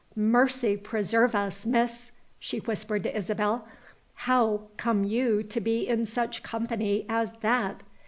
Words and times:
"Mercy 0.15 0.77
preserve 0.77 1.35
us, 1.35 1.63
Miss!" 1.63 2.09
she 2.39 2.57
whispered 2.57 3.03
to 3.03 3.15
Isabel, 3.15 3.67
"how 4.15 4.69
come 4.75 5.03
you 5.03 5.43
to 5.43 5.61
be 5.61 5.87
in 5.87 6.07
such 6.07 6.41
company 6.41 7.05
as 7.07 7.33
_that? 7.43 7.81